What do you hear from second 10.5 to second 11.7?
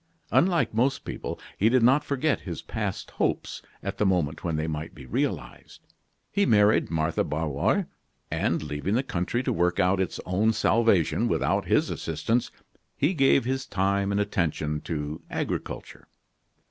salvation without